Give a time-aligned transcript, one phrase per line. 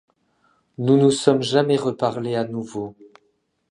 [0.79, 2.95] Nous nous sommes jamais reparlé à nouveau.